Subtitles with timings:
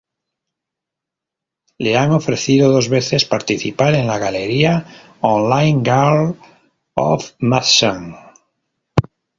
[1.77, 4.83] Le han ofrecido dos veces participar en la galería
[5.21, 6.37] online Girls
[6.95, 8.15] of Maxim.